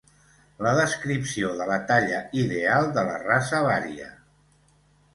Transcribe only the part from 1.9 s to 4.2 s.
talla ideal de la raça varia.